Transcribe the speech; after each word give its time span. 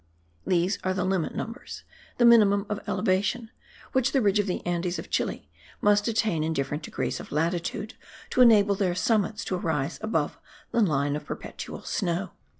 These 0.47 0.79
are 0.83 0.95
the 0.95 1.05
limit 1.05 1.35
numbers, 1.35 1.83
the 2.17 2.25
minimum 2.25 2.65
of 2.69 2.79
elevation, 2.87 3.51
which 3.91 4.13
the 4.13 4.21
ridge 4.23 4.39
of 4.39 4.47
the 4.47 4.65
Andes 4.65 4.97
of 4.97 5.11
Chile 5.11 5.47
must 5.79 6.07
attain 6.07 6.43
in 6.43 6.53
different 6.53 6.81
degrees 6.81 7.19
of 7.19 7.31
latitude, 7.31 7.93
to 8.31 8.41
enable 8.41 8.73
their 8.73 8.95
summits 8.95 9.45
to 9.45 9.57
rise 9.57 9.99
above 10.01 10.39
the 10.71 10.81
line 10.81 11.15
of 11.15 11.25
perpetual 11.27 11.83
snow. 11.83 12.31